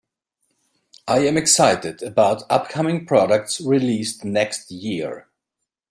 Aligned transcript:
I 1.07 1.19
am 1.27 1.37
excited 1.37 2.01
about 2.01 2.41
upcoming 2.51 3.05
products 3.05 3.61
released 3.61 4.25
next 4.25 4.71
year. 4.71 5.27